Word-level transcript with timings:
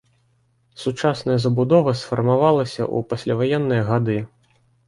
Сучасная 0.83 1.35
забудова 1.43 1.93
сфармавалася 2.01 2.81
ў 2.95 3.09
пасляваенныя 3.13 3.89
гады. 3.93 4.17